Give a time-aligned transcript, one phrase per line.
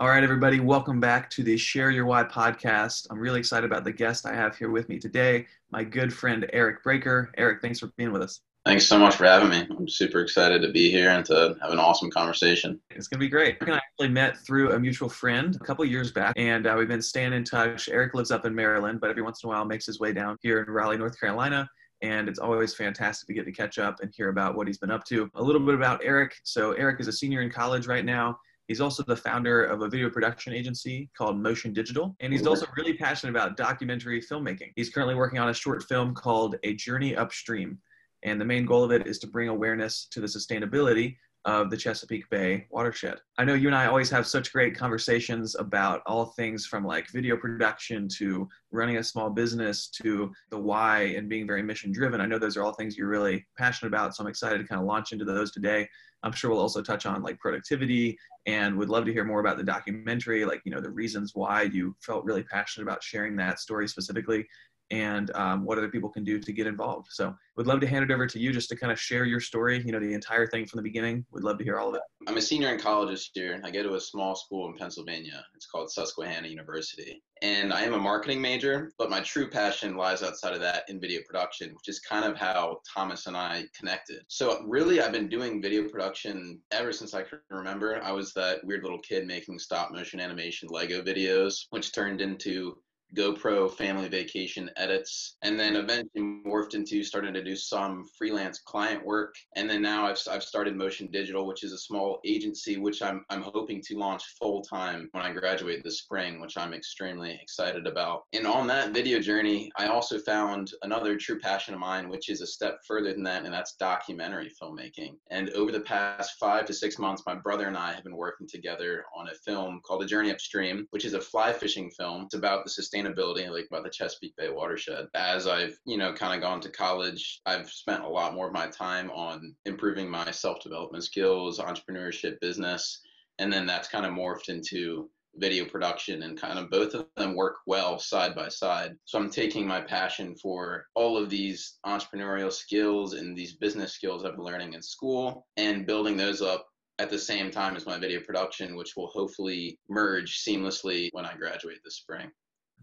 [0.00, 3.08] All right, everybody, welcome back to the Share Your Why podcast.
[3.10, 6.48] I'm really excited about the guest I have here with me today, my good friend
[6.52, 7.30] Eric Braker.
[7.36, 8.40] Eric, thanks for being with us.
[8.64, 9.66] Thanks so much for having me.
[9.76, 12.78] I'm super excited to be here and to have an awesome conversation.
[12.90, 13.56] It's going to be great.
[13.56, 16.76] Eric and I actually met through a mutual friend a couple years back, and uh,
[16.78, 17.88] we've been staying in touch.
[17.88, 20.36] Eric lives up in Maryland, but every once in a while makes his way down
[20.42, 21.68] here in Raleigh, North Carolina.
[22.02, 24.92] And it's always fantastic to get to catch up and hear about what he's been
[24.92, 25.28] up to.
[25.34, 26.36] A little bit about Eric.
[26.44, 28.38] So, Eric is a senior in college right now.
[28.68, 32.66] He's also the founder of a video production agency called Motion Digital, and he's also
[32.76, 34.72] really passionate about documentary filmmaking.
[34.76, 37.78] He's currently working on a short film called A Journey Upstream,
[38.24, 41.16] and the main goal of it is to bring awareness to the sustainability
[41.46, 43.18] of the Chesapeake Bay watershed.
[43.38, 47.10] I know you and I always have such great conversations about all things from like
[47.10, 52.20] video production to running a small business to the why and being very mission driven.
[52.20, 54.80] I know those are all things you're really passionate about, so I'm excited to kind
[54.80, 55.88] of launch into those today.
[56.22, 59.56] I'm sure we'll also touch on like productivity and would love to hear more about
[59.56, 63.60] the documentary, like, you know, the reasons why you felt really passionate about sharing that
[63.60, 64.46] story specifically
[64.90, 67.08] and um, what other people can do to get involved.
[67.10, 69.40] So we'd love to hand it over to you just to kind of share your
[69.40, 71.24] story, you know, the entire thing from the beginning.
[71.30, 72.02] We'd love to hear all of it.
[72.26, 73.60] I'm a senior in college this year.
[73.64, 75.44] I go to a small school in Pennsylvania.
[75.54, 77.22] It's called Susquehanna University.
[77.40, 81.00] And I am a marketing major, but my true passion lies outside of that in
[81.00, 84.22] video production, which is kind of how Thomas and I connected.
[84.26, 88.02] So really, I've been doing video production ever since I can remember.
[88.02, 92.76] I was that weird little kid making stop motion animation Lego videos, which turned into
[93.16, 95.84] GoPro family vacation edits, and then mm-hmm.
[95.84, 99.34] eventually morphed into starting to do some freelance client work.
[99.56, 103.24] And then now I've, I've started Motion Digital, which is a small agency, which I'm,
[103.30, 107.86] I'm hoping to launch full time when I graduate this spring, which I'm extremely excited
[107.86, 108.24] about.
[108.34, 112.42] And on that video journey, I also found another true passion of mine, which is
[112.42, 115.16] a step further than that, and that's documentary filmmaking.
[115.30, 118.46] And over the past five to six months, my brother and I have been working
[118.46, 122.24] together on a film called A Journey Upstream, which is a fly fishing film.
[122.24, 125.06] It's about the sustainability sustainability, like about the Chesapeake Bay watershed.
[125.14, 128.52] As I've, you know, kind of gone to college, I've spent a lot more of
[128.52, 133.00] my time on improving my self development skills, entrepreneurship, business.
[133.38, 137.36] And then that's kind of morphed into video production and kind of both of them
[137.36, 138.96] work well side by side.
[139.04, 144.24] So I'm taking my passion for all of these entrepreneurial skills and these business skills
[144.24, 146.66] I've been learning in school and building those up
[146.98, 151.34] at the same time as my video production, which will hopefully merge seamlessly when I
[151.34, 152.32] graduate this spring.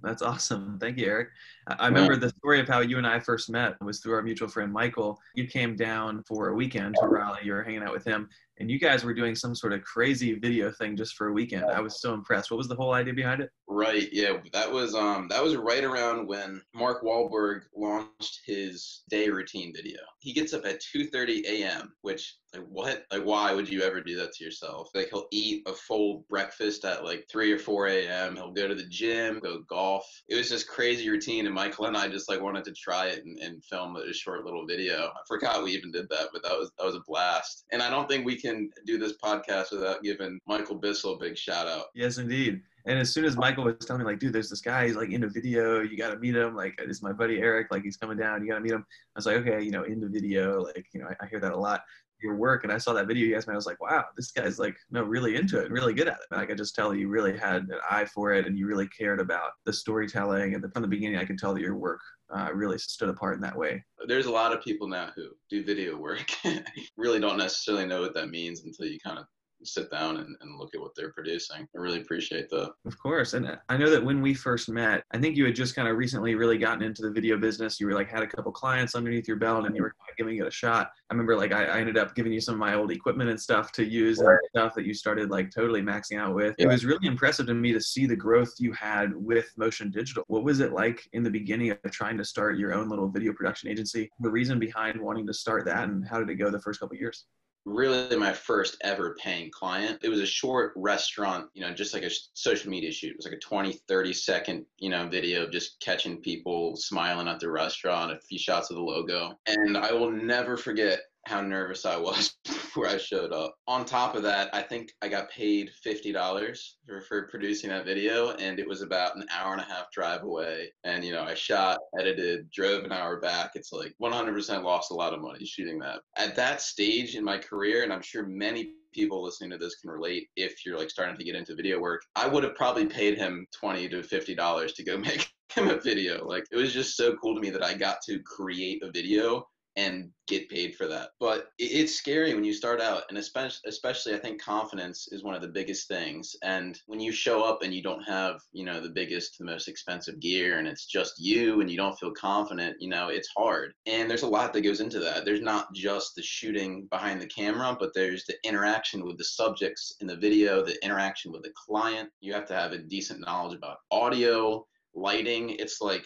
[0.03, 0.77] That's awesome.
[0.79, 1.29] Thank you, Eric.
[1.67, 4.47] I remember the story of how you and I first met was through our mutual
[4.47, 5.19] friend Michael.
[5.33, 7.39] You came down for a weekend to Raleigh.
[7.43, 8.29] You were hanging out with him,
[8.59, 11.65] and you guys were doing some sort of crazy video thing just for a weekend.
[11.65, 12.51] I was so impressed.
[12.51, 13.49] What was the whole idea behind it?
[13.67, 14.07] Right.
[14.11, 14.37] Yeah.
[14.53, 19.99] That was um that was right around when Mark Wahlberg launched his day routine video.
[20.19, 21.93] He gets up at 2:30 a.m.
[22.01, 23.05] Which like what?
[23.11, 24.89] Like why would you ever do that to yourself?
[24.93, 28.35] Like he'll eat a full breakfast at like 3 or 4 a.m.
[28.35, 30.05] He'll go to the gym, go golf.
[30.29, 33.25] It was just crazy routine, and Michael and I just like wanted to try it
[33.25, 35.07] and, and film a short little video.
[35.07, 37.65] I forgot we even did that, but that was that was a blast.
[37.71, 41.37] And I don't think we can do this podcast without giving Michael Bissell a big
[41.37, 41.85] shout out.
[41.95, 42.61] Yes, indeed.
[42.85, 45.09] And as soon as Michael was telling me, like, dude, there's this guy, he's like
[45.09, 46.55] in a video, you got to meet him.
[46.55, 48.85] Like, it's my buddy Eric, like, he's coming down, you got to meet him.
[49.15, 51.39] I was like, okay, you know, in the video, like, you know, I, I hear
[51.39, 51.81] that a lot.
[52.23, 53.53] Your work, and I saw that video you guys made.
[53.53, 56.27] I was like, wow, this guy's like, no, really into it, really good at it.
[56.31, 58.87] And I could just tell you really had an eye for it, and you really
[58.87, 60.55] cared about the storytelling.
[60.55, 61.99] And from the beginning, I could tell that your work
[62.33, 63.83] uh, really stood apart in that way.
[64.07, 66.31] There's a lot of people now who do video work,
[66.97, 69.25] really don't necessarily know what that means until you kind of
[69.67, 71.61] sit down and, and look at what they're producing.
[71.61, 72.73] I really appreciate that.
[72.85, 73.33] Of course.
[73.33, 75.87] And uh, I know that when we first met, I think you had just kind
[75.87, 77.79] of recently really gotten into the video business.
[77.79, 80.47] You were like had a couple clients underneath your belt and you were giving it
[80.47, 80.91] a shot.
[81.09, 83.39] I remember like I, I ended up giving you some of my old equipment and
[83.39, 84.31] stuff to use right.
[84.31, 86.55] and stuff that you started like totally maxing out with.
[86.57, 86.65] Yeah.
[86.65, 90.23] It was really impressive to me to see the growth you had with Motion Digital.
[90.27, 93.33] What was it like in the beginning of trying to start your own little video
[93.33, 94.09] production agency?
[94.19, 96.95] The reason behind wanting to start that and how did it go the first couple
[96.95, 97.25] years?
[97.65, 99.99] Really my first ever paying client.
[100.03, 103.11] It was a short restaurant, you know, just like a social media shoot.
[103.11, 107.27] It was like a 20, 30 second, you know, video of just catching people smiling
[107.27, 109.37] at the restaurant, a few shots of the logo.
[109.47, 113.55] And I will never forget how nervous I was before I showed up.
[113.67, 118.31] On top of that, I think I got paid $50 for, for producing that video,
[118.31, 120.71] and it was about an hour and a half drive away.
[120.83, 123.51] And, you know, I shot, edited, drove an hour back.
[123.55, 126.01] It's like 100% lost a lot of money shooting that.
[126.17, 129.91] At that stage in my career, and I'm sure many people listening to this can
[129.91, 133.17] relate if you're like starting to get into video work, I would have probably paid
[133.17, 136.25] him 20 to $50 to go make him a video.
[136.25, 139.45] Like, it was just so cool to me that I got to create a video
[139.77, 141.09] and get paid for that.
[141.19, 145.35] But it's scary when you start out, and especially, especially I think confidence is one
[145.35, 146.35] of the biggest things.
[146.43, 149.67] And when you show up and you don't have, you know, the biggest, the most
[149.67, 153.73] expensive gear, and it's just you, and you don't feel confident, you know, it's hard.
[153.85, 155.25] And there's a lot that goes into that.
[155.25, 159.95] There's not just the shooting behind the camera, but there's the interaction with the subjects
[159.99, 162.09] in the video, the interaction with the client.
[162.21, 165.51] You have to have a decent knowledge about audio, lighting.
[165.51, 166.05] It's like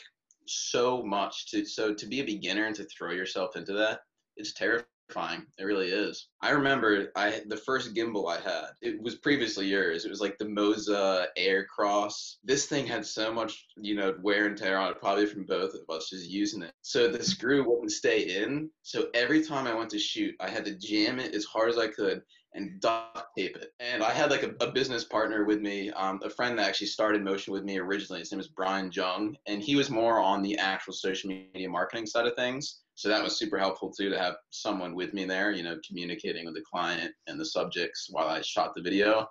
[0.49, 3.99] so much to so to be a beginner and to throw yourself into that
[4.39, 5.45] it's terrifying.
[5.57, 6.29] It really is.
[6.41, 10.05] I remember i the first gimbal i had it was previously yours.
[10.05, 12.37] It was like the moza air cross.
[12.43, 15.73] This thing had so much you know wear and tear on it probably from both
[15.73, 16.73] of us just using it.
[16.81, 18.69] So the screw wouldn't stay in.
[18.83, 21.77] So every time i went to shoot i had to jam it as hard as
[21.77, 22.21] i could
[22.53, 23.73] and duct tape it.
[23.79, 26.87] And I had like a, a business partner with me, um, a friend that actually
[26.87, 28.19] started Motion with me originally.
[28.19, 32.05] His name is Brian Jung, and he was more on the actual social media marketing
[32.05, 32.81] side of things.
[32.95, 36.45] So that was super helpful too to have someone with me there, you know, communicating
[36.45, 39.27] with the client and the subjects while I shot the video.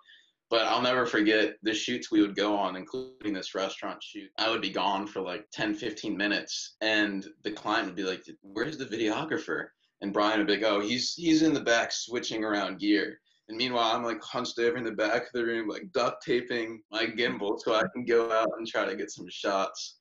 [0.50, 4.30] But I'll never forget the shoots we would go on, including this restaurant shoot.
[4.38, 8.24] I would be gone for like 10, 15 minutes, and the client would be like,
[8.40, 9.66] Where's the videographer?
[10.00, 13.56] And Brian would be like, "Oh, he's he's in the back switching around gear." And
[13.56, 17.06] meanwhile, I'm like hunched over in the back of the room, like duct taping my
[17.06, 19.97] gimbal so I can go out and try to get some shots.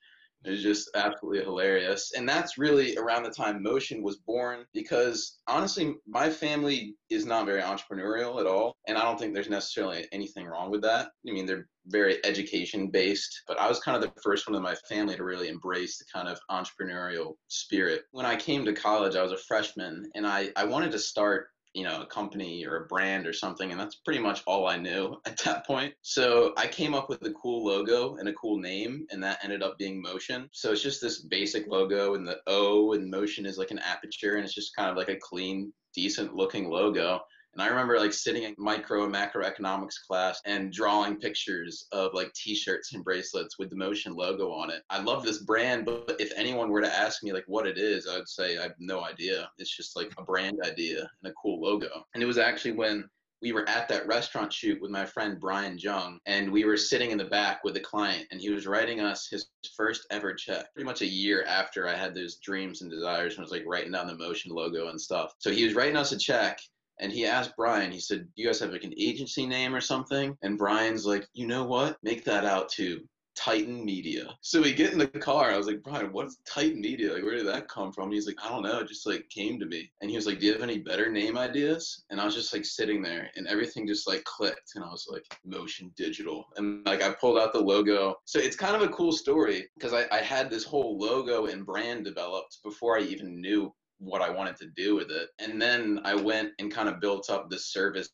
[0.47, 2.13] Was just absolutely hilarious.
[2.15, 7.45] And that's really around the time Motion was born because honestly, my family is not
[7.45, 8.75] very entrepreneurial at all.
[8.87, 11.09] And I don't think there's necessarily anything wrong with that.
[11.27, 14.61] I mean, they're very education based, but I was kind of the first one in
[14.61, 18.03] my family to really embrace the kind of entrepreneurial spirit.
[18.11, 21.47] When I came to college, I was a freshman and I, I wanted to start
[21.77, 23.69] you know, a company or a brand or something.
[23.69, 25.93] And that's pretty much all I knew at that point.
[26.01, 29.61] So I came up with a cool logo and a cool name, and that ended
[29.61, 30.49] up being Motion.
[30.53, 34.37] So it's just this basic logo, and the O and Motion is like an aperture,
[34.37, 37.19] and it's just kind of like a clean, decent looking logo.
[37.57, 42.31] And I remember like sitting in micro and macroeconomics class and drawing pictures of like
[42.33, 44.83] t-shirts and bracelets with the Motion logo on it.
[44.91, 48.07] I love this brand, but if anyone were to ask me like what it is,
[48.07, 49.49] I would say I have no idea.
[49.57, 52.05] It's just like a brand idea and a cool logo.
[52.13, 53.09] And it was actually when
[53.41, 57.09] we were at that restaurant shoot with my friend Brian Jung, and we were sitting
[57.09, 60.73] in the back with a client, and he was writing us his first ever check,
[60.73, 63.91] pretty much a year after I had those dreams and desires, and was like writing
[63.91, 65.33] down the motion logo and stuff.
[65.37, 66.59] So he was writing us a check,
[66.99, 70.37] and he asked Brian, he said, You guys have like an agency name or something?
[70.41, 71.97] And Brian's like, You know what?
[72.03, 73.01] Make that out to
[73.37, 74.35] Titan Media.
[74.41, 75.51] So we get in the car.
[75.51, 77.13] I was like, Brian, what's Titan Media?
[77.13, 78.11] Like, where did that come from?
[78.11, 78.79] He's like, I don't know.
[78.79, 79.91] It just like came to me.
[80.01, 82.03] And he was like, Do you have any better name ideas?
[82.09, 84.71] And I was just like sitting there and everything just like clicked.
[84.75, 86.45] And I was like, Motion Digital.
[86.57, 88.15] And like I pulled out the logo.
[88.25, 91.65] So it's kind of a cool story because I, I had this whole logo and
[91.65, 95.29] brand developed before I even knew what I wanted to do with it.
[95.39, 98.09] And then I went and kind of built up the service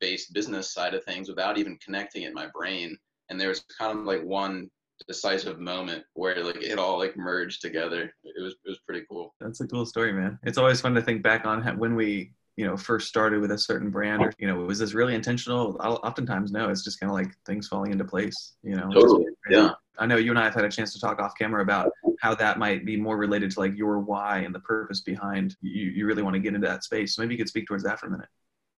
[0.00, 2.96] based business side of things without even connecting it in my brain.
[3.30, 4.70] And there was kind of like one
[5.06, 8.12] decisive moment where like it all like merged together.
[8.24, 9.34] It was it was pretty cool.
[9.40, 10.38] That's a cool story, man.
[10.42, 13.58] It's always fun to think back on when we you know first started with a
[13.58, 17.14] certain brand or you know was this really intentional oftentimes no it's just kind of
[17.14, 20.54] like things falling into place you know totally yeah i know you and i have
[20.54, 21.90] had a chance to talk off camera about
[22.20, 25.84] how that might be more related to like your why and the purpose behind you,
[25.84, 27.14] you really want to get into that space.
[27.14, 28.28] So maybe you could speak towards that for a minute.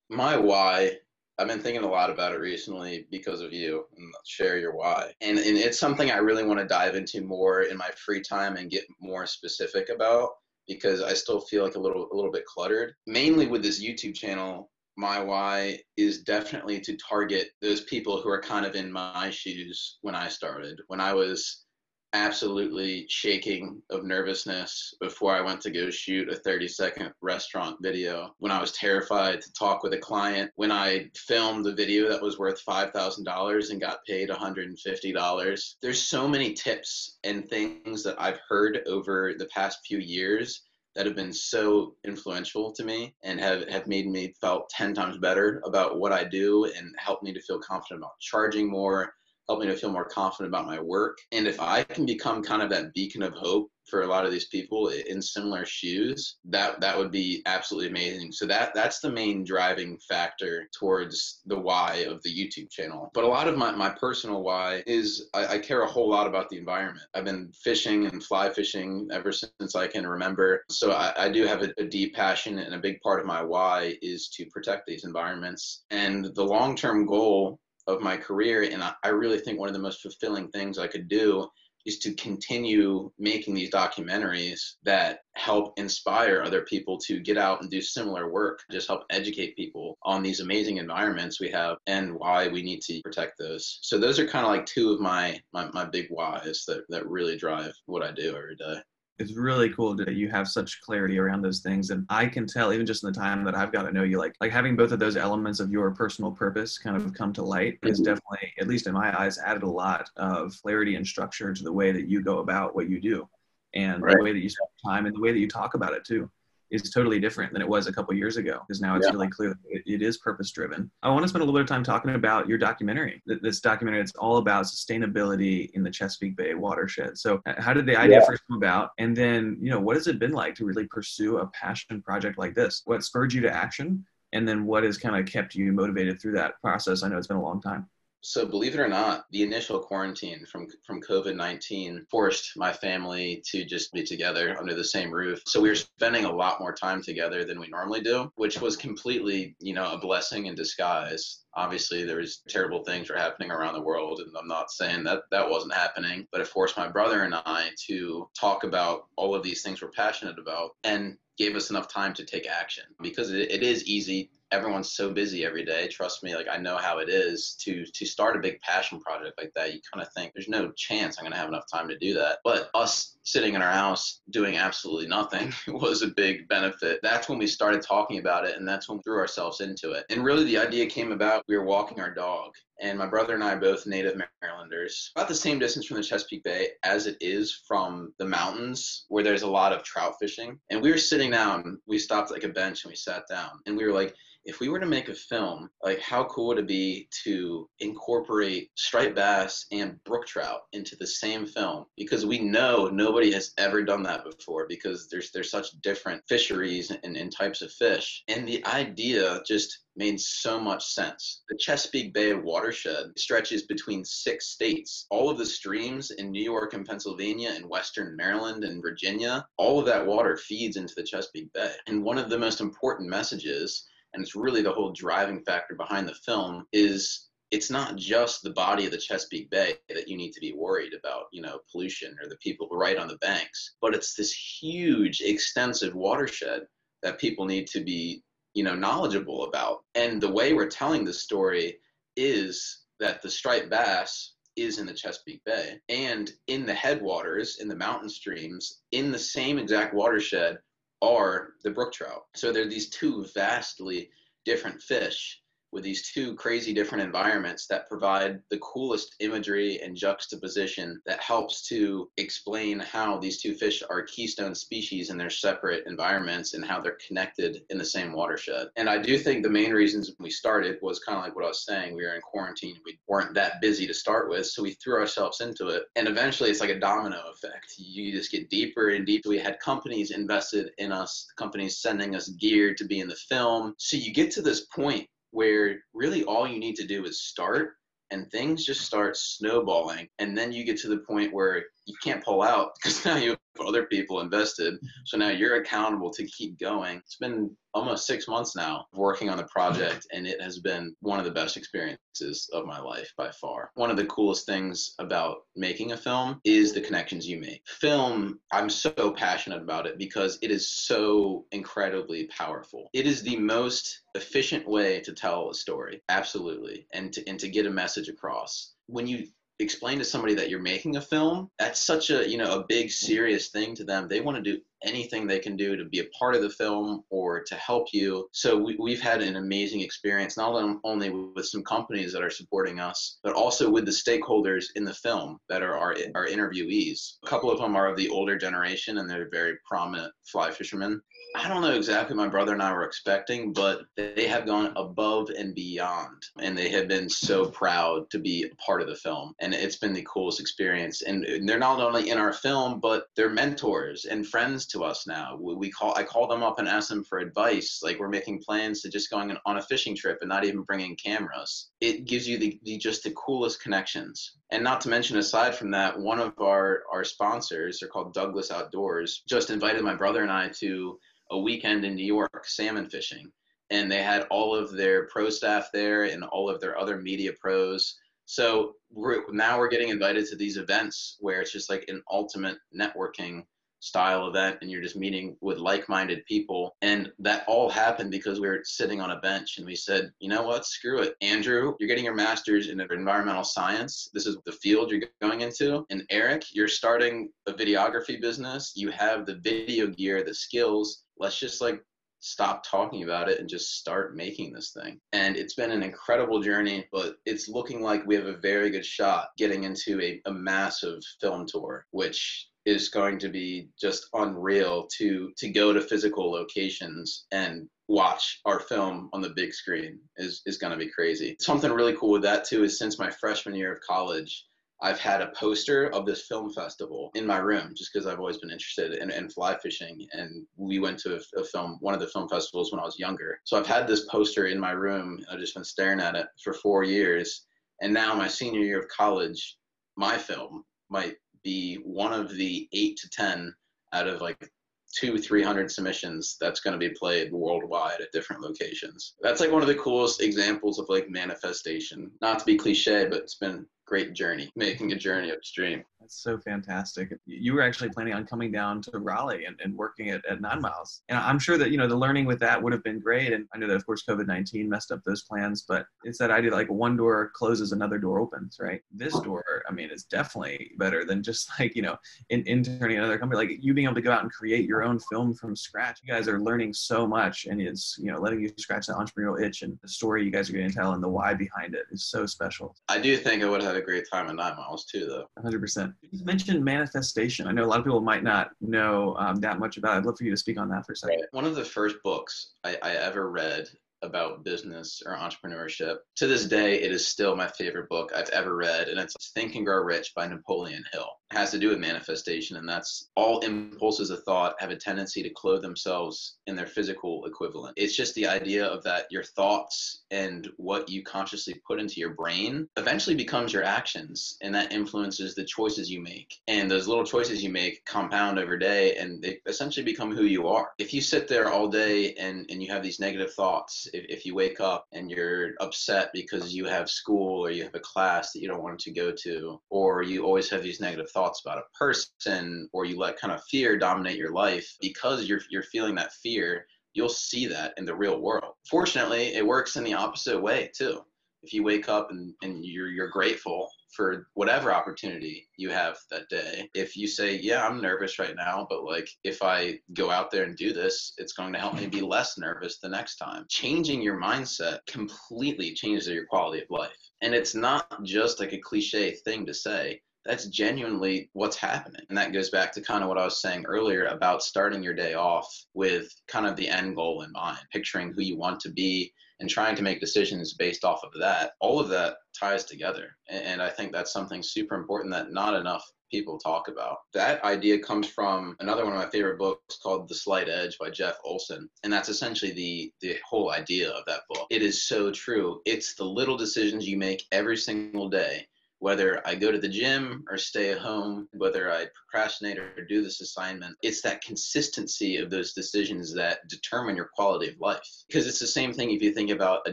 [0.09, 0.99] My why
[1.39, 5.13] I've been thinking a lot about it recently because of you and share your why.
[5.23, 8.57] And, and it's something I really want to dive into more in my free time
[8.57, 10.31] and get more specific about
[10.69, 12.95] because I still feel like a little a little bit cluttered.
[13.07, 18.41] Mainly with this YouTube channel, my why is definitely to target those people who are
[18.41, 20.81] kind of in my shoes when I started.
[20.89, 21.65] When I was
[22.13, 28.35] absolutely shaking of nervousness before I went to go shoot a 30 second restaurant video.
[28.39, 32.23] When I was terrified to talk with a client, when I filmed a video that
[32.23, 35.75] was worth $5,000 and got paid $150.
[35.81, 40.63] There's so many tips and things that I've heard over the past few years
[40.95, 45.19] that have been so influential to me and have, have made me felt 10 times
[45.19, 49.15] better about what I do and helped me to feel confident about charging more
[49.51, 51.19] help me to feel more confident about my work.
[51.33, 54.31] And if I can become kind of that beacon of hope for a lot of
[54.31, 58.31] these people in similar shoes, that that would be absolutely amazing.
[58.31, 63.11] So that that's the main driving factor towards the why of the YouTube channel.
[63.13, 66.29] But a lot of my, my personal why is I, I care a whole lot
[66.29, 67.05] about the environment.
[67.15, 70.63] I've been fishing and fly fishing ever since I can remember.
[70.71, 73.43] So I, I do have a, a deep passion and a big part of my
[73.43, 75.83] why is to protect these environments.
[75.91, 77.59] And the long term goal
[77.93, 81.09] of my career and I, really think one of the most fulfilling things i could
[81.09, 81.49] do
[81.87, 87.71] is to continue making these documentaries that help inspire other people to get out and
[87.71, 92.49] do similar work, just help educate people on these amazing environments we have and why
[92.49, 93.79] we need to protect those.
[93.83, 97.09] So those are kind of like two of my, my, my big whys that, that
[97.09, 98.81] really drive what I do every day
[99.21, 102.73] it's really cool that you have such clarity around those things and i can tell
[102.73, 104.93] even just in the time that i've got to know you like like having both
[104.93, 108.05] of those elements of your personal purpose kind of come to light is mm-hmm.
[108.05, 111.73] definitely at least in my eyes added a lot of clarity and structure to the
[111.73, 113.29] way that you go about what you do
[113.75, 114.17] and right.
[114.17, 116.29] the way that you spend time and the way that you talk about it too
[116.71, 119.13] is totally different than it was a couple years ago because now it's yeah.
[119.13, 120.91] really clear it, it is purpose driven.
[121.03, 123.23] I want to spend a little bit of time talking about your documentary.
[123.27, 127.19] This documentary it's all about sustainability in the Chesapeake Bay watershed.
[127.19, 128.27] So how did the idea yeah.
[128.27, 131.39] first come about and then, you know, what has it been like to really pursue
[131.39, 132.83] a passion project like this?
[132.85, 134.05] What spurred you to action?
[134.33, 137.03] And then what has kind of kept you motivated through that process?
[137.03, 137.89] I know it's been a long time.
[138.23, 143.65] So believe it or not, the initial quarantine from from COVID-19 forced my family to
[143.65, 145.43] just be together under the same roof.
[145.47, 148.77] So we were spending a lot more time together than we normally do, which was
[148.77, 151.45] completely, you know, a blessing in disguise.
[151.55, 155.23] Obviously, there was terrible things were happening around the world, and I'm not saying that
[155.31, 159.43] that wasn't happening, but it forced my brother and I to talk about all of
[159.43, 163.51] these things we're passionate about and gave us enough time to take action because it,
[163.51, 167.09] it is easy everyone's so busy every day trust me like i know how it
[167.09, 169.73] is to to start a big passion project like that.
[169.73, 172.15] You kind of think there's no chance i'm going to have enough time to do
[172.15, 172.39] that.
[172.45, 177.01] But us sitting in our house doing absolutely nothing was a big benefit.
[177.03, 180.05] That's when we started talking about it and that's when we threw ourselves into it.
[180.11, 183.45] And really the idea came about we were walking our dog and my brother and
[183.45, 187.17] I are both native Marylanders, about the same distance from the Chesapeake Bay as it
[187.21, 190.59] is from the mountains where there's a lot of trout fishing.
[190.71, 193.77] And we were sitting down, we stopped like a bench and we sat down and
[193.77, 196.67] we were like, if we were to make a film, like how cool would it
[196.67, 201.85] be to incorporate striped bass and brook trout into the same film?
[201.97, 206.91] Because we know nobody has ever done that before because there's there's such different fisheries
[206.91, 208.23] and, and types of fish.
[208.29, 211.43] And the idea just made so much sense.
[211.49, 215.07] The Chesapeake Bay watershed stretches between six states.
[215.11, 219.79] All of the streams in New York and Pennsylvania and Western Maryland and Virginia, all
[219.79, 221.73] of that water feeds into the Chesapeake Bay.
[221.87, 226.09] And one of the most important messages and it's really the whole driving factor behind
[226.09, 230.33] the film is it's not just the body of the Chesapeake Bay that you need
[230.33, 233.95] to be worried about, you know, pollution or the people right on the banks, but
[233.95, 236.63] it's this huge, extensive watershed
[237.03, 238.23] that people need to be,
[238.55, 239.85] you know, knowledgeable about.
[239.95, 241.79] And the way we're telling the story
[242.17, 247.69] is that the striped bass is in the Chesapeake Bay and in the headwaters, in
[247.69, 250.59] the mountain streams, in the same exact watershed
[251.03, 252.25] are the brook trout.
[252.35, 254.11] So they're these two vastly
[254.45, 255.40] different fish
[255.73, 261.67] with these two crazy different environments that provide the coolest imagery and juxtaposition that helps
[261.69, 266.81] to explain how these two fish are keystone species in their separate environments and how
[266.81, 268.69] they're connected in the same watershed.
[268.77, 271.49] And I do think the main reasons we started was kind of like what I
[271.49, 271.95] was saying.
[271.95, 272.77] We were in quarantine.
[272.85, 274.47] We weren't that busy to start with.
[274.47, 275.85] So we threw ourselves into it.
[275.97, 277.75] And eventually it's like a domino effect.
[277.79, 279.29] You just get deeper and deeper.
[279.29, 283.75] We had companies invested in us, companies sending us gear to be in the film.
[283.79, 287.73] So you get to this point where really all you need to do is start
[288.11, 290.09] and things just start snowballing.
[290.19, 293.37] And then you get to the point where you can't pull out because now you
[293.67, 294.79] other people invested.
[295.05, 296.99] So now you're accountable to keep going.
[296.99, 301.19] It's been almost six months now working on the project and it has been one
[301.19, 303.71] of the best experiences of my life by far.
[303.75, 307.63] One of the coolest things about making a film is the connections you make.
[307.67, 312.89] Film i'm so passionate about it because it is so incredibly powerful.
[312.93, 317.49] It is the most efficient way to tell a story absolutely and to, and to
[317.49, 318.75] get a message across.
[318.87, 319.29] When you
[319.61, 322.91] explain to somebody that you're making a film that's such a you know a big
[322.91, 324.09] serious thing to them.
[324.09, 327.03] They want to do anything they can do to be a part of the film
[327.11, 331.63] or to help you so we, have had an amazing experience not only with some
[331.63, 335.77] companies that are supporting us but also with the stakeholders in the film that are
[335.77, 339.55] our, our interviewees a couple of them are of the older generation and they're very
[339.69, 341.01] prominent fly fishermen
[341.37, 345.31] I don't know exactly my brother and I were expecting, but they have gone above
[345.31, 346.25] and beyond.
[346.41, 349.35] And they have been so proud to be a part of the film.
[349.41, 351.03] And it's been the coolest experience.
[351.03, 355.39] And they're not only in our film, but they're mentors and friends to us now.
[355.41, 357.81] We call I call them up and ask them for advice.
[357.83, 360.97] Like we're making plans to just going on a fishing trip and not even bringing
[360.97, 361.71] cameras.
[361.81, 364.37] It gives you the, the just the coolest connections.
[364.51, 368.51] And not to mention, aside from that, one of our, our sponsors, they're called Douglas
[368.51, 370.99] Outdoors, just invited my brother and I to
[371.31, 373.31] a weekend in New York salmon fishing.
[373.71, 377.33] And they had all of their pro staff there and all of their other media
[377.41, 377.97] pros
[378.31, 382.59] So we're now we're getting invited to these events where it's just like an ultimate
[382.73, 383.45] networking
[383.81, 386.77] style event and you're just meeting with like-minded people.
[386.83, 390.29] And that all happened because we were sitting on a bench and we said you
[390.29, 390.67] know what?
[390.67, 391.15] Screw it.
[391.21, 394.11] Andrew you're getting your master's in environmental science.
[394.13, 395.85] This is the field you're going into.
[395.91, 398.73] And eric you're starting a videography business.
[398.77, 401.05] You have the video gear the skills.
[401.19, 401.83] Let's just like
[402.21, 405.01] stop talking about it and just start making this thing.
[405.13, 408.85] And it's been an incredible journey, but it's looking like we have a very good
[408.85, 414.87] shot getting into a, a massive film tour, which is going to be just unreal
[414.99, 420.43] to to go to physical locations and watch our film on the big screen is
[420.47, 421.37] is going to be crazy.
[421.41, 424.47] Something really cool with that too is since my freshman year of college,
[424.83, 428.39] I've had a poster of this film festival in my room just because I've always
[428.39, 430.07] been interested in, in fly fishing.
[430.13, 432.99] And we went to a, a, film, one of the film festivals when I was
[432.99, 433.41] younger.
[433.45, 435.21] So I've had this poster in my room.
[435.31, 437.45] I've just been staring at it for four years.
[437.83, 439.57] And now, my senior year of college,
[439.97, 443.55] my film might be one of the eight to 10
[443.93, 444.51] out of like
[444.95, 449.15] two, 300 submissions that's going to be played worldwide at different locations.
[449.21, 452.11] That's like one of the coolest examples of like manifestation.
[452.21, 455.85] Not to be cliche, but it's been great journey, making a journey upstream.
[456.01, 457.13] That's so fantastic.
[457.27, 460.61] You were actually planning on coming down to Raleigh and, and working at, at Nine
[460.61, 461.03] Miles.
[461.09, 463.33] And I'm sure that, you know, the learning with that would have been great.
[463.33, 466.31] And I know that, of course, COVID 19 messed up those plans, but it's that
[466.31, 468.81] idea like one door closes, another door opens, right?
[468.93, 471.97] This door, I mean, is definitely better than just like, you know,
[472.31, 473.37] in, interning another company.
[473.39, 475.99] Like you being able to go out and create your own film from scratch.
[476.03, 479.43] You guys are learning so much and it's, you know, letting you scratch that entrepreneurial
[479.43, 481.87] itch and the story you guys are going to tell and the why behind it
[481.91, 482.77] is so special.
[482.89, 485.27] I do think I would have a great time at Nine Miles too, though.
[485.43, 485.95] 100%.
[486.11, 487.47] You mentioned manifestation.
[487.47, 489.99] I know a lot of people might not know um, that much about it.
[489.99, 491.25] I'd love for you to speak on that for a second.
[491.33, 493.69] One of the first books I, I ever read
[494.03, 495.97] about business or entrepreneurship.
[496.17, 499.55] To this day, it is still my favorite book I've ever read, and it's Think
[499.55, 503.41] and Grow Rich by Napoleon Hill It has to do with manifestation, and that's all
[503.41, 507.75] impulses of thought have a tendency to clothe themselves in their physical equivalent.
[507.77, 512.15] It's just the idea of that your thoughts and what you consciously put into your
[512.15, 516.41] brain eventually becomes your actions, and that influences the choices you make.
[516.49, 520.49] And those little choices you make compound over day, and they essentially become who you
[520.49, 520.71] are.
[520.79, 524.27] If you sit there all day and, and you have these negative thoughts, if, if
[524.27, 528.33] you wake up and you're upset because you have school or you have a class
[528.33, 531.59] that you don't want to go to, or you always have these negative thoughts, about
[531.59, 535.95] a person or you let kind of fear dominate your life because you're you're feeling
[535.95, 538.55] that fear you'll see that in the real world.
[538.69, 541.05] Fortunately it works in the opposite way too
[541.43, 546.29] if you wake up and, and you're you're grateful for whatever opportunity you have that
[546.29, 550.31] day if you say yeah i'm nervous right now but like if i go out
[550.31, 553.45] there and do this it's going to help me be less nervous the next time.
[553.49, 556.91] Changing your mindset completely changes your quality of life.
[557.23, 560.01] And it's not just like a cliche thing to say.
[560.25, 562.03] That's genuinely what's happening.
[562.09, 564.95] And that goes back to kind of what I was saying earlier about starting your
[564.95, 568.71] day off with kind of the end goal in mind, picturing who you want to
[568.71, 571.53] be and trying to make decisions based off of that.
[571.61, 573.17] All of that ties together.
[573.29, 576.99] And I think that's something super important that not enough people talk about.
[577.15, 580.91] That idea comes from another one of my favorite books called The Slight Edge by
[580.91, 581.71] Jeff Olson.
[581.85, 584.47] And that's essentially the the whole idea of that book.
[584.51, 585.61] It is so true.
[585.65, 588.47] It's the little decisions you make every single day
[588.81, 593.03] whether I go to the gym or stay at home, whether I procrastinate or do
[593.03, 597.81] this assignment, it's that consistency of those decisions that determine your quality of life.
[598.09, 599.73] Because it's the same thing if you think about a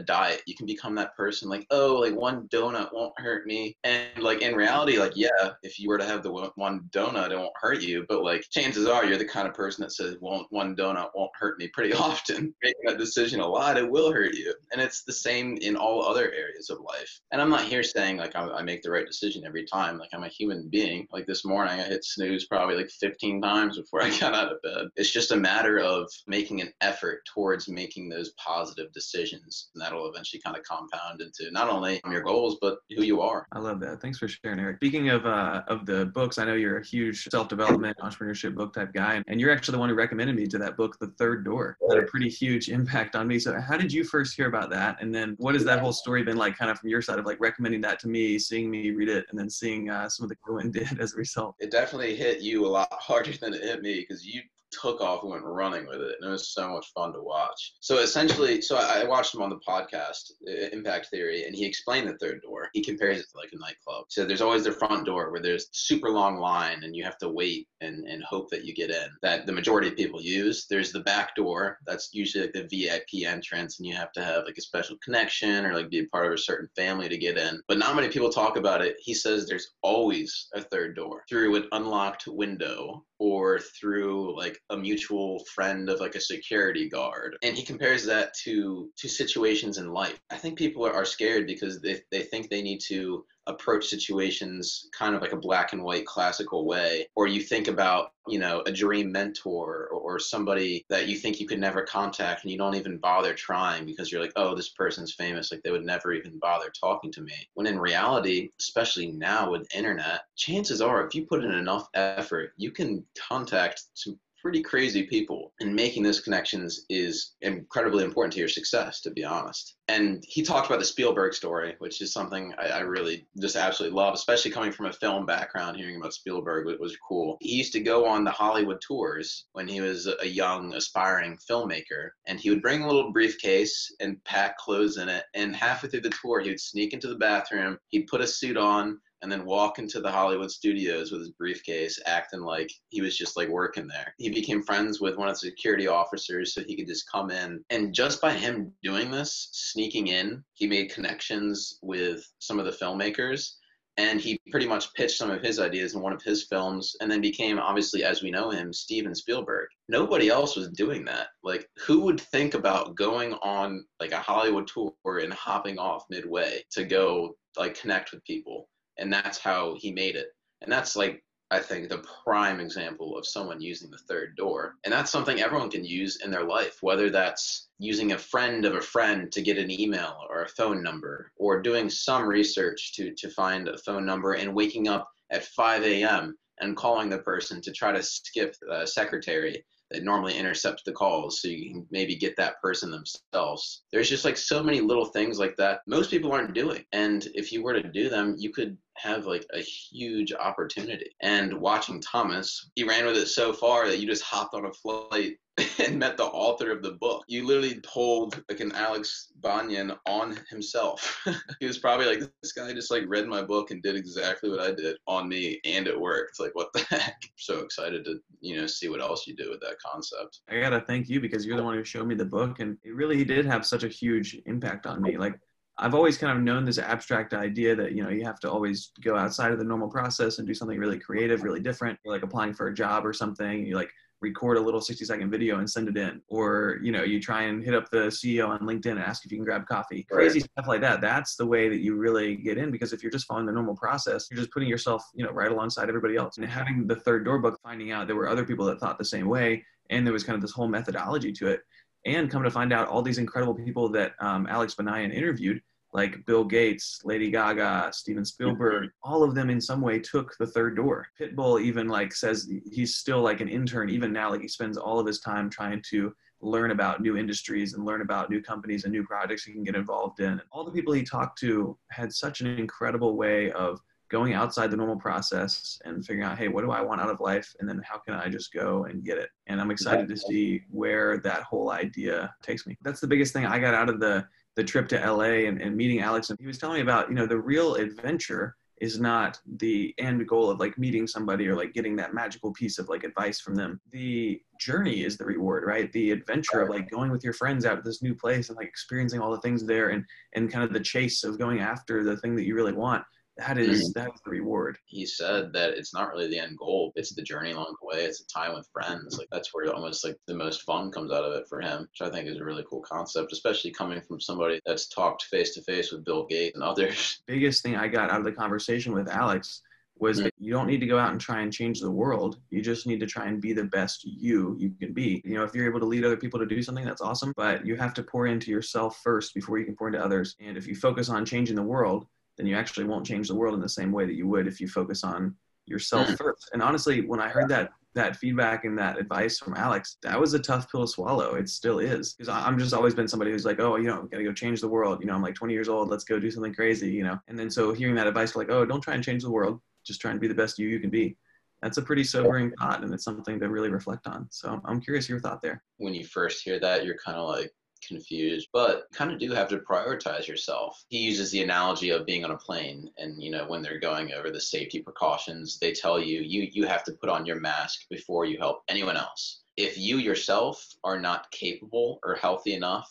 [0.00, 0.42] diet.
[0.46, 3.76] You can become that person like, oh, like one donut won't hurt me.
[3.84, 7.38] And like in reality, like, yeah, if you were to have the one donut, it
[7.38, 8.06] won't hurt you.
[8.08, 11.32] But like chances are you're the kind of person that says, well, one donut won't
[11.34, 12.54] hurt me pretty often.
[12.62, 14.54] Making that decision a lot, it will hurt you.
[14.72, 17.20] And it's the same in all other areas of life.
[17.32, 19.98] And I'm not here saying like I, I make the right decision every time.
[19.98, 21.06] Like I'm a human being.
[21.12, 24.62] Like this morning, I hit snooze probably like 15 times before I got out of
[24.62, 24.88] bed.
[24.96, 30.08] It's just a matter of making an effort towards making those positive decisions, and that'll
[30.08, 33.46] eventually kind of compound into not only your goals but who you are.
[33.52, 34.00] I love that.
[34.00, 34.76] Thanks for sharing, Eric.
[34.76, 38.72] Speaking of uh, of the books, I know you're a huge self development entrepreneurship book
[38.72, 41.44] type guy, and you're actually the one who recommended me to that book, The Third
[41.44, 41.76] Door.
[41.80, 43.38] It had a pretty huge impact on me.
[43.38, 46.22] So how did you first hear about that, and then what has that whole story
[46.22, 48.90] been like, kind of from your side of like recommending that to me, seeing me
[48.90, 51.54] read it, and then seeing uh, some of the Cohen did as a result.
[51.58, 55.22] It definitely hit you a lot harder than it hit me because you took off
[55.22, 57.74] and went running with it, and it was so much fun to watch.
[57.80, 60.32] So essentially, so I, watched him on the podcast
[60.72, 62.68] Impact Theory, and he explained the third door.
[62.74, 64.06] He compares it to like a nightclub.
[64.08, 67.28] So there's always the front door where there's super long line, and you have to
[67.28, 69.08] wait and and hope that you get in.
[69.22, 70.66] That the majority of people use.
[70.68, 71.78] There's the back door.
[71.86, 75.64] That's usually like the VIP entrance, and you have to have like a special connection
[75.64, 77.60] or like be a part of a certain family to get in.
[77.68, 78.96] But not many people talk about it.
[78.98, 84.76] He says there's always a third door through an unlocked window or through like a
[84.76, 87.36] mutual friend of like a security guard.
[87.42, 90.18] And he compares that to to situations in life.
[90.30, 95.14] I think people are scared because they, they think they need to approach situations kind
[95.14, 98.72] of like a black and white classical way or you think about you know a
[98.72, 102.98] dream mentor or, somebody that you think you could never contact and you don't even
[102.98, 106.72] bother trying because you're like oh this person's famous like they would never even bother
[106.80, 107.48] talking to me.
[107.54, 112.52] When in reality especially now with internet chances are if you put in enough effort
[112.56, 118.38] you can contact some pretty crazy people and making those connections is incredibly important to
[118.38, 119.76] your success to be honest.
[119.88, 123.96] And he talked about the spielberg story which is something I, I, really just absolutely
[123.96, 127.36] love especially coming from a film background hearing about spielberg was, was cool.
[127.40, 132.10] He used to go on the hollywood tours when he was a young aspiring filmmaker
[132.26, 136.00] and he would bring a little briefcase and pack clothes in it and halfway through
[136.00, 139.44] the tour he would sneak into the bathroom he'd put a suit on and then
[139.44, 143.88] walk into the Hollywood studios with his briefcase, acting like he was just like working
[143.88, 144.14] there.
[144.18, 147.64] He became friends with one of the security officers so he could just come in.
[147.70, 152.72] And just by him doing this, sneaking in, he made connections with some of the
[152.72, 153.54] filmmakers.
[153.96, 157.10] And he pretty much pitched some of his ideas in one of his films and
[157.10, 159.66] then became, obviously, as we know him, Steven Spielberg.
[159.88, 161.26] Nobody else was doing that.
[161.42, 166.62] Like, who would think about going on like a Hollywood tour and hopping off midway
[166.70, 168.68] to go like connect with people?
[168.98, 170.28] And that's how he made it.
[170.60, 174.76] And that's like I think the prime example of someone using the third door.
[174.84, 178.74] And that's something everyone can use in their life, whether that's using a friend of
[178.74, 183.14] a friend to get an email or a phone number, or doing some research to,
[183.14, 186.36] to find a phone number and waking up at 5 a.m.
[186.60, 191.40] and calling the person to try to skip the secretary that normally intercepts the calls
[191.40, 193.84] so you can maybe get that person themselves.
[193.90, 196.84] There's just like so many little things like that most people aren't doing.
[196.92, 201.10] And if you were to do them, you could have like a huge opportunity.
[201.22, 204.72] And watching Thomas, he ran with it so far that you just hopped on a
[204.72, 205.36] flight
[205.84, 207.24] and met the author of the book.
[207.26, 211.20] You literally pulled like an Alex Banayan on himself.
[211.60, 214.60] he was probably like, this guy just like read my book and did exactly what
[214.60, 216.30] I did on me and it worked.
[216.30, 217.22] It's like, what the heck?
[217.36, 220.40] so excited to, you know, see what else you do with that concept.
[220.48, 222.94] I gotta thank you because you're the one who showed me the book and it
[222.94, 225.16] really did have such a huge impact on me.
[225.16, 225.38] Like
[225.80, 228.90] I've always kind of known this abstract idea that you know you have to always
[229.00, 231.98] go outside of the normal process and do something really creative, really different.
[232.04, 233.64] You're like applying for a job or something.
[233.64, 237.04] You like record a little 60 second video and send it in or you know
[237.04, 239.64] you try and hit up the ceo on linkedin and ask if you can grab
[239.66, 240.16] coffee right.
[240.16, 243.12] crazy stuff like that that's the way that you really get in because if you're
[243.12, 246.36] just following the normal process you're just putting yourself you know right alongside everybody else
[246.36, 249.04] and having the third door book finding out there were other people that thought the
[249.04, 251.60] same way and there was kind of this whole methodology to it
[252.06, 255.60] and come to find out all these incredible people that um, alex Banayan interviewed
[255.92, 260.46] like Bill Gates, Lady Gaga, Steven Spielberg, all of them in some way took the
[260.46, 261.08] third door.
[261.18, 264.98] Pitbull even like says he's still like an intern even now like he spends all
[264.98, 268.92] of his time trying to learn about new industries and learn about new companies and
[268.92, 270.40] new projects he can get involved in.
[270.52, 274.76] All the people he talked to had such an incredible way of going outside the
[274.76, 277.54] normal process and figuring out, hey, what do I want out of life?
[277.60, 279.30] And then how can I just go and get it?
[279.46, 282.76] And I'm excited to see where that whole idea takes me.
[282.82, 285.76] That's the biggest thing I got out of the the trip to LA and, and
[285.76, 286.30] meeting Alex.
[286.30, 290.26] And he was telling me about, you know, the real adventure is not the end
[290.26, 293.54] goal of like meeting somebody or like getting that magical piece of like advice from
[293.54, 293.80] them.
[293.92, 295.92] The journey is the reward, right?
[295.92, 298.66] The adventure of like going with your friends out to this new place and like
[298.66, 302.16] experiencing all the things there and and kind of the chase of going after the
[302.16, 303.04] thing that you really want
[303.38, 304.00] that is mm-hmm.
[304.00, 304.78] that's the reward.
[304.84, 308.04] He said that it's not really the end goal; it's the journey along the way.
[308.04, 309.16] It's a time with friends.
[309.16, 312.06] Like that's where almost like the most fun comes out of it for him, which
[312.06, 315.62] I think is a really cool concept, especially coming from somebody that's talked face to
[315.62, 317.22] face with Bill Gates and others.
[317.26, 319.62] Biggest thing I got out of the conversation with Alex
[320.00, 320.28] was mm-hmm.
[320.38, 322.38] you don't need to go out and try and change the world.
[322.50, 325.22] You just need to try and be the best you you can be.
[325.24, 327.32] You know, if you're able to lead other people to do something, that's awesome.
[327.36, 330.36] But you have to pour into yourself first before you can pour into others.
[330.40, 332.06] And if you focus on changing the world,
[332.38, 334.60] then you actually won't change the world in the same way that you would if
[334.60, 335.34] you focus on
[335.66, 336.16] yourself mm.
[336.16, 336.50] first.
[336.52, 340.32] And honestly, when I heard that that feedback and that advice from Alex, that was
[340.32, 341.34] a tough pill to swallow.
[341.34, 342.12] It still is.
[342.12, 344.60] Because I'm just always been somebody who's like, oh, you know, I've gotta go change
[344.60, 345.00] the world.
[345.00, 345.88] You know, I'm like 20 years old.
[345.88, 346.90] Let's go do something crazy.
[346.90, 349.30] You know, and then so hearing that advice, like, oh, don't try and change the
[349.30, 349.60] world.
[349.84, 351.16] Just try and be the best you you can be.
[351.62, 354.28] that's a pretty sobering thought and it's something to really reflect on.
[354.30, 355.62] So I'm curious your thought there.
[355.78, 357.50] When you first hear that, you're kind of like,
[357.86, 360.84] confused, but kind of do have to prioritize yourself.
[360.88, 364.12] He uses the analogy of being on a plane and you know when they're going
[364.12, 367.86] over the safety precautions, they tell you you you have to put on your mask
[367.90, 369.40] before you help anyone else.
[369.56, 372.88] If you yourself are not capable or healthy enough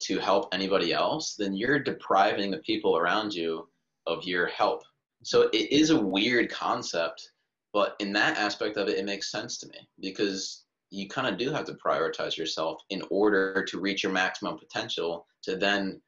[0.00, 3.68] to help anybody else, then you're depriving the people around you
[4.06, 4.82] of your help.
[5.22, 7.32] So it is a weird concept,
[7.72, 11.36] but in that aspect of it, it makes sense to me because you kind of
[11.38, 16.00] do have to prioritize yourself in order to reach your maximum potential to then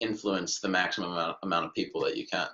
[0.00, 2.48] influence the maximum amount, amount of people that you can.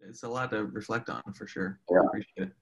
[0.00, 1.78] It's a lot to reflect on for sure.
[1.90, 1.98] Yeah.
[1.98, 2.52] I appreciate it.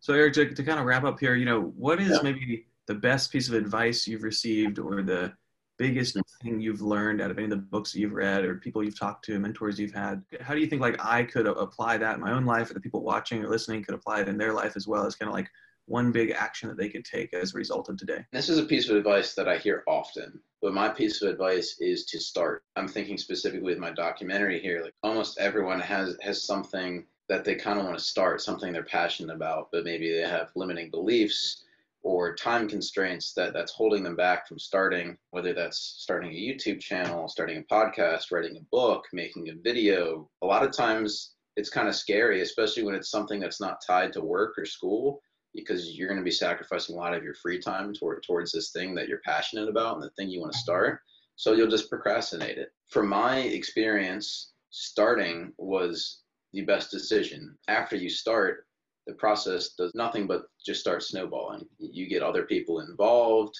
[0.00, 2.22] So Eric, to, to kind of wrap up here, you know, what is Yeah.
[2.22, 5.32] maybe the best piece of advice you've received or the
[5.78, 6.22] biggest Mm.
[6.42, 8.98] thing you've learned out of any of the books that you've read or people you've
[8.98, 10.22] talked to, mentors you've had?
[10.40, 12.80] How do you think like I could apply that in my own life or the
[12.80, 15.34] people watching or listening could apply it in their life as well as kind of
[15.34, 15.50] like
[15.90, 18.24] one big action that they could take as a result of today?
[18.32, 21.76] This is a piece of advice that I hear often, but my piece of advice
[21.80, 22.62] is to start.
[22.76, 24.82] I'm thinking specifically with my documentary here.
[24.82, 28.84] Like almost everyone has has something that they kind of want to start, something they're
[28.84, 31.64] passionate about, but maybe they have limiting beliefs
[32.02, 35.18] or time constraints that that's holding them back from starting.
[35.30, 40.30] Whether that's starting a YouTube channel, starting a podcast, writing a book, making a video.
[40.42, 44.12] A lot of times it's kind of scary, especially when it's something that's not tied
[44.12, 45.20] to work or school
[45.54, 48.70] because you're going to be sacrificing a lot of your free time toward, towards this
[48.70, 51.00] thing that you're passionate about and the thing you want to start.
[51.36, 52.72] So you'll just procrastinate it.
[52.88, 56.20] From my experience, starting was
[56.52, 57.56] the best decision.
[57.68, 58.66] After you start,
[59.06, 61.66] the process does nothing but just start snowballing.
[61.78, 63.54] You get other people involved.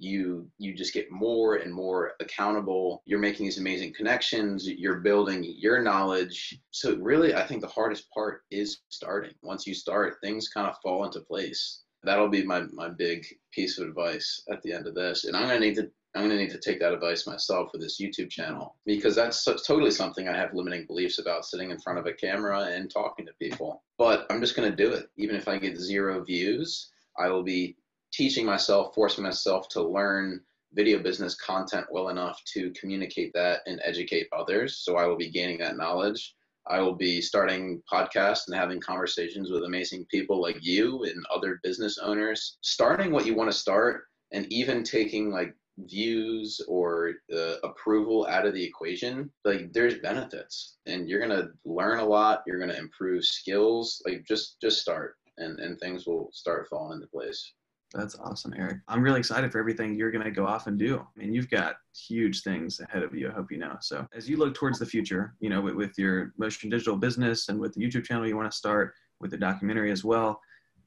[0.00, 3.02] You you just get more and more accountable.
[3.04, 4.66] You're making these amazing connections.
[4.66, 6.58] You're building your knowledge.
[6.70, 9.34] So really, I think the hardest part is starting.
[9.42, 11.82] Once you start, things kind of fall into place.
[12.02, 15.24] That'll be my my big piece of advice at the end of this.
[15.24, 18.00] And I'm gonna need to I'm gonna need to take that advice myself for this
[18.00, 21.98] YouTube channel because that's so, totally something I have limiting beliefs about sitting in front
[21.98, 23.84] of a camera and talking to people.
[23.98, 26.90] But I'm just gonna do it, even if I get zero views.
[27.18, 27.76] I will be
[28.12, 30.40] teaching myself, forcing myself to learn
[30.72, 34.78] video business content well enough to communicate that and educate others.
[34.78, 36.34] So I will be gaining that knowledge.
[36.66, 41.58] I will be starting podcasts and having conversations with amazing people like you and other
[41.62, 42.58] business owners.
[42.60, 48.46] Starting what you want to start and even taking like views or uh, approval out
[48.46, 52.42] of the equation, like there's benefits and you're going to learn a lot.
[52.46, 54.00] You're going to improve skills.
[54.06, 57.52] Like just, just start and, and things will start falling into place.
[57.92, 58.78] That's awesome, Eric.
[58.86, 60.98] I'm really excited for everything you're going to go off and do.
[60.98, 63.28] I mean, you've got huge things ahead of you.
[63.28, 63.76] I hope you know.
[63.80, 67.48] So, as you look towards the future, you know, with, with your motion digital business
[67.48, 70.40] and with the YouTube channel you want to start, with the documentary as well,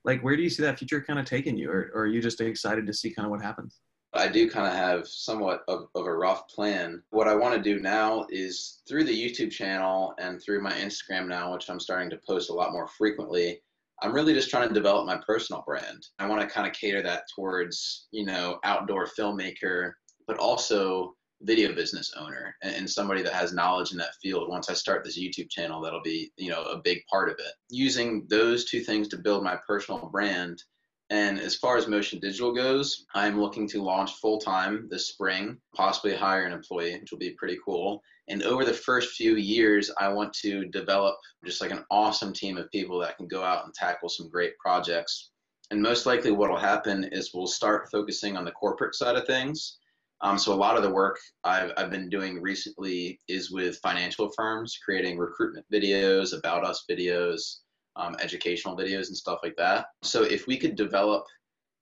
[0.05, 2.21] like where do you see that future kind of taking you, or, or are you
[2.21, 3.79] just excited to see kind of what happens?
[4.15, 7.01] I do kind of have somewhat of, of a rough plan.
[7.09, 11.27] What I want to do now is through the YouTube channel and through my Instagram
[11.27, 13.61] now, which I'm starting to post a lot more frequently.
[14.03, 16.05] I'm really just trying to develop my personal brand.
[16.19, 19.93] I want to kind of cater that towards, you know, outdoor filmmaker,
[20.27, 24.49] but also video business owner and, somebody that has knowledge in that field.
[24.49, 27.53] Once I start this YouTube channel, that'll be, you know, a big part of it.
[27.69, 30.61] Using those two things to build my personal brand.
[31.09, 35.57] And as far as Motion Digital goes, I'm looking to launch full time this spring,
[35.75, 38.01] possibly hire an employee, which will be pretty cool.
[38.29, 42.57] And over the first few years, I want to develop just like an awesome team
[42.57, 45.31] of people that can go out and tackle some great projects.
[45.71, 49.25] And most likely, what will happen is we'll start focusing on the corporate side of
[49.25, 49.77] things.
[50.21, 54.29] Um, so, a lot of the work I've, I've been doing recently is with financial
[54.38, 57.57] firms, creating recruitment videos, about us videos,
[57.95, 59.88] um, educational videos, and stuff like that.
[60.01, 61.25] So, if we could develop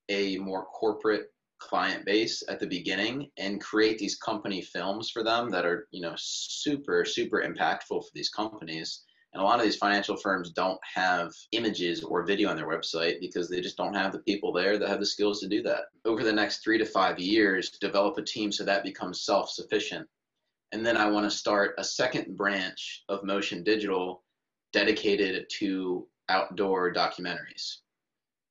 [0.10, 1.28] a more corporate
[1.62, 6.02] client base at the beginning and create these company films for them that are you
[6.02, 9.04] know super super impactful for these companies.
[9.34, 13.22] And a lot of these financial firms don't have images or video on their website
[13.22, 15.84] because they just don't have the people there that have the skills to do that.
[16.04, 20.06] Over the next three to five years develop a team so that becomes self-sufficient.
[20.74, 24.24] And then i want to start a second branch of motion digital
[24.74, 27.78] dedicated to outdoor documentaries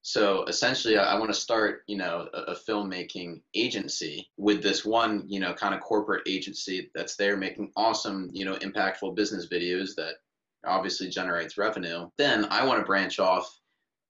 [0.03, 4.85] so essentially, I, I want to start, you know, a, a filmmaking agency with this
[4.85, 9.49] one, you know, kind of corporate agency that's there making awesome, you know, impactful business
[9.49, 10.15] videos that
[10.67, 12.09] obviously generates revenue.
[12.17, 13.59] Then I want to branch off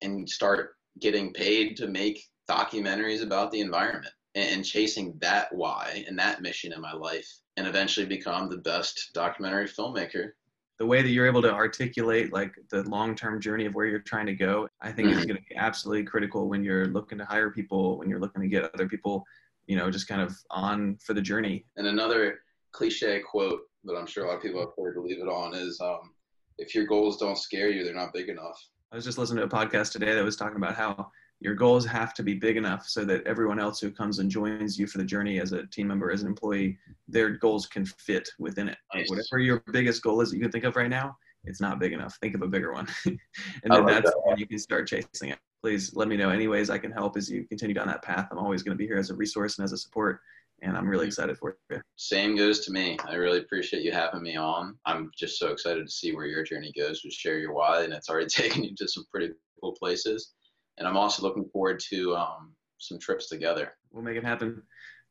[0.03, 6.05] and start getting paid to make documentaries about the environment and, and chasing that why
[6.07, 10.33] and that mission in my life and eventually become the best documentary filmmaker
[10.81, 14.25] the way that you're able to articulate like the long-term journey of where you're trying
[14.25, 15.19] to go, I think mm-hmm.
[15.19, 18.41] is going to be absolutely critical when you're looking to hire people, when you're looking
[18.41, 19.23] to get other people,
[19.67, 21.67] you know, just kind of on for the journey.
[21.77, 22.39] And another
[22.73, 25.55] cliche quote that I'm sure a lot of people have heard to leave it on
[25.55, 26.15] is, um,
[26.57, 28.59] "If your goals don't scare you, they're not big enough."
[28.91, 31.87] I was just listening to a podcast today that was talking about how your goals
[31.87, 34.99] have to be big enough so that everyone else who comes and joins you for
[34.99, 38.77] the journey as a team member, as an employee, their goals can fit within it.
[38.95, 39.09] Nice.
[39.09, 41.95] Whatever your biggest goal is that you can think of right now, it's not big
[41.95, 42.19] enough.
[42.21, 42.87] Think of a bigger one.
[43.07, 43.19] and
[43.65, 45.39] then like that's that when you can start chasing it.
[45.63, 48.29] Please let me know any ways I can help as you continue down that path.
[48.31, 50.21] I'm always going to be here as a resource and as a support.
[50.63, 51.81] And I'm really excited for you.
[51.97, 52.99] Same goes to me.
[53.07, 54.77] I really appreciate you having me on.
[54.85, 57.01] I'm just so excited to see where your journey goes.
[57.01, 60.35] To share your why, and it's already taken you to some pretty cool places
[60.81, 63.75] and I'm also looking forward to um, some trips together.
[63.93, 64.63] We'll make it happen.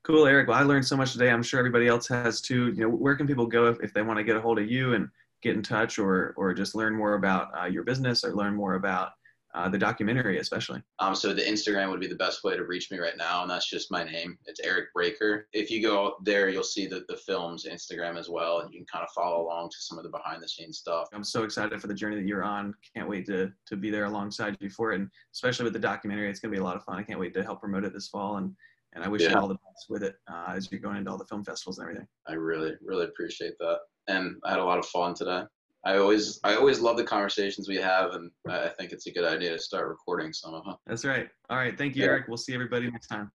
[0.03, 0.47] Cool, Eric.
[0.47, 1.29] Well, I learned so much today.
[1.29, 2.73] I'm sure everybody else has too.
[2.75, 4.69] You know, where can people go if, if they want to get a hold of
[4.69, 5.07] you and
[5.41, 8.73] get in touch, or or just learn more about uh, your business, or learn more
[8.73, 9.11] about
[9.55, 10.81] uh, the documentary especially?
[10.99, 13.49] Um, so the Instagram would be the best way to reach me right now, and
[13.49, 14.37] that's just my name.
[14.45, 15.43] It's Eric Braker.
[15.53, 18.85] If you go there, you'll see the, the film's Instagram as well, and you can
[18.85, 21.07] kind of follow along to some of the behind the scenes stuff.
[21.13, 22.73] I'm so excited for the journey that you're on.
[22.95, 26.29] Can't wait to to be there alongside you for it, and especially with the documentary,
[26.29, 26.99] it's gonna be a lot of fun.
[26.99, 28.55] I can't wait to help promote it this fall, and
[28.93, 29.31] and I wish yeah.
[29.31, 31.77] you all the best with it uh, as you're going into all the film festivals
[31.77, 32.07] and everything.
[32.27, 35.43] I really really appreciate that, and I had a lot of fun today.
[35.85, 39.25] I always I always love the conversations we have, and I think it's a good
[39.25, 40.75] idea to start recording some of them.
[40.85, 41.27] That's right.
[41.49, 41.77] All right.
[41.77, 42.09] Thank you, yeah.
[42.09, 42.27] Eric.
[42.27, 43.27] We'll see everybody next time.